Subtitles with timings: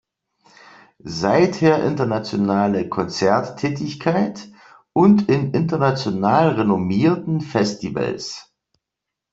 [1.03, 4.49] Seither internationale Konzerttätigkeit
[4.93, 8.51] und in international renommierten Festivals.